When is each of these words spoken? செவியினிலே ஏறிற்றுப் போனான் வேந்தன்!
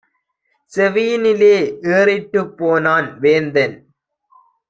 செவியினிலே 0.73 1.57
ஏறிற்றுப் 1.91 2.53
போனான் 2.57 3.19
வேந்தன்! 3.19 3.75